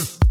[0.00, 0.29] You.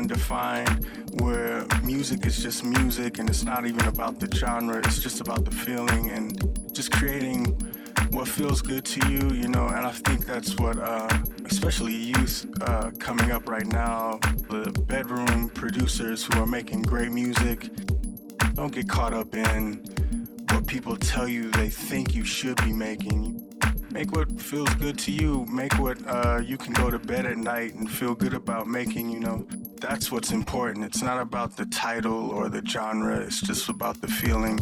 [0.00, 0.86] undefined,
[1.20, 5.44] where music is just music and it's not even about the genre, it's just about
[5.44, 6.30] the feeling and
[6.72, 7.44] just creating
[8.10, 11.08] what feels good to you, you know, and I think that's what, uh,
[11.44, 17.68] especially youth uh, coming up right now, the bedroom producers who are making great music,
[18.54, 19.84] don't get caught up in
[20.50, 23.46] what people tell you they think you should be making.
[23.90, 25.46] Make what feels good to you.
[25.46, 29.10] Make what uh, you can go to bed at night and feel good about making,
[29.10, 29.46] you know.
[29.80, 30.84] That's what's important.
[30.84, 34.58] It's not about the title or the genre, it's just about the feeling.